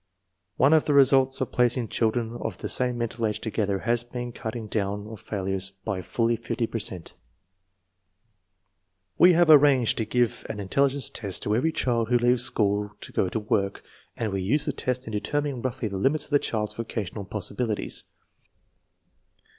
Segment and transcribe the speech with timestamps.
[0.57, 4.31] One of the results of placing children of the same mental age together has been
[4.31, 7.13] the cut ting down of failures by fully 50 per cent.
[7.13, 7.13] *
[9.21, 11.43] Page 64, 304 INTELLIGENCE OP SCHOOL CHILDREN We have arranged to give an intelligence test
[11.43, 13.83] to every child who leaves school to go to work,
[14.17, 18.03] and we use the test in determining roughly the limits of the child's vocational possibilities.